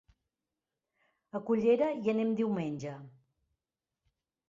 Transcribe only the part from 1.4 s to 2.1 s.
Cullera